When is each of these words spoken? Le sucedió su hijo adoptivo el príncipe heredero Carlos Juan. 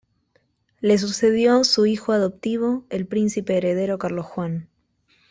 Le 0.79 0.97
sucedió 0.97 1.63
su 1.63 1.85
hijo 1.85 2.11
adoptivo 2.11 2.87
el 2.89 3.05
príncipe 3.05 3.55
heredero 3.57 3.99
Carlos 3.99 4.25
Juan. 4.25 4.67